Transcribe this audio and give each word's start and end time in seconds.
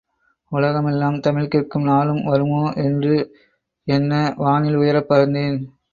உலகமெல்லாம் 0.51 1.19
தமிழ் 1.19 1.47
கேட்கும் 1.47 1.83
நாளும் 1.83 2.23
வருமோ 2.23 2.73
என்று 2.77 3.13
எண்ண 3.87 4.33
வானில் 4.37 4.75
உயரப் 4.75 5.09
பறந்தேன். 5.09 5.57